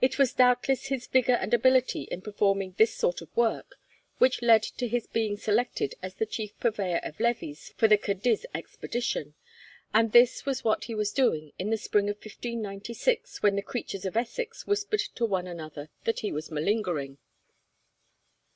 [0.00, 3.76] It was doubtless his vigour and ability in performing this sort of work
[4.18, 8.44] which led to his being selected as the chief purveyor of levies for the Cadiz
[8.56, 9.34] expedition,
[9.94, 14.04] and this was what he was doing in the spring of 1596, when the creatures
[14.04, 17.18] of Essex whispered to one another that he was malingering.